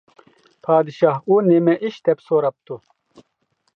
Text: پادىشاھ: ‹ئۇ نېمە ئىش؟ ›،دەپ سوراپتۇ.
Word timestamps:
پادىشاھ: 0.69 1.19
‹ئۇ 1.33 1.37
نېمە 1.49 1.75
ئىش؟ 1.89 1.99
›،دەپ 2.09 2.25
سوراپتۇ. 2.31 2.79